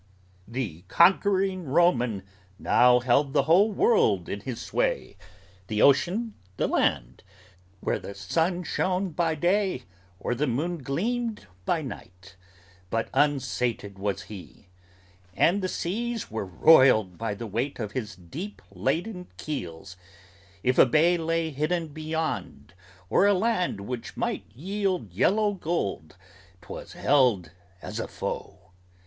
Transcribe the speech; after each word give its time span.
"The 0.47 0.81
conquering 0.87 1.65
Roman 1.65 2.23
now 2.57 3.01
held 3.01 3.33
the 3.33 3.43
whole 3.43 3.71
world 3.71 4.27
in 4.29 4.39
his 4.39 4.59
sway, 4.59 5.15
The 5.67 5.83
ocean, 5.83 6.33
the 6.57 6.67
land; 6.67 7.21
where 7.81 7.99
the 7.99 8.15
sun 8.15 8.63
shone 8.63 9.11
by 9.11 9.35
day 9.35 9.83
or 10.19 10.33
the 10.33 10.47
moon 10.47 10.79
Gleamed 10.81 11.45
by 11.65 11.83
night: 11.83 12.35
but 12.89 13.09
unsated 13.13 13.99
was 13.99 14.23
he. 14.23 14.69
And 15.35 15.61
the 15.61 15.67
seas 15.67 16.31
Were 16.31 16.47
roiled 16.47 17.19
by 17.19 17.35
the 17.35 17.45
weight 17.45 17.77
of 17.77 17.91
his 17.91 18.15
deep 18.15 18.59
laden 18.71 19.27
keels; 19.37 19.97
if 20.63 20.79
a 20.79 20.85
bay 20.87 21.15
Lay 21.15 21.51
hidden 21.51 21.89
beyond, 21.89 22.73
or 23.07 23.27
a 23.27 23.35
land 23.35 23.81
which 23.81 24.17
might 24.17 24.45
yield 24.51 25.13
yellow 25.13 25.53
gold 25.53 26.17
'Twas 26.63 26.93
held 26.93 27.51
as 27.83 27.99
a 27.99 28.07
foe. 28.07 28.71